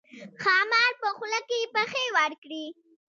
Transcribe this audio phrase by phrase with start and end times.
[0.41, 2.65] ښامار په خوله کې پښې ورکړې.